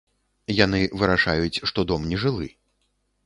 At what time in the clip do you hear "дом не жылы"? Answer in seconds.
1.91-2.47